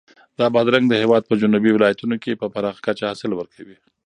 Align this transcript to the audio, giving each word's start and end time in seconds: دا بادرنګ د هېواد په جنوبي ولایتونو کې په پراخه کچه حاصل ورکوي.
دا 0.39 0.45
بادرنګ 0.53 0.85
د 0.89 0.93
هېواد 1.03 1.23
په 1.29 1.35
جنوبي 1.41 1.71
ولایتونو 1.73 2.15
کې 2.23 2.39
په 2.41 2.47
پراخه 2.53 2.81
کچه 2.87 3.03
حاصل 3.09 3.31
ورکوي. 3.35 3.77